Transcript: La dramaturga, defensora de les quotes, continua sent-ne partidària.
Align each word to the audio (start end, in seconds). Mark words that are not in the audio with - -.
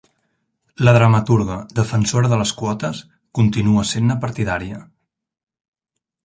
La 0.87 0.93
dramaturga, 0.95 1.57
defensora 1.79 2.31
de 2.31 2.39
les 2.39 2.53
quotes, 2.61 3.03
continua 3.41 3.85
sent-ne 3.91 4.19
partidària. 4.25 4.81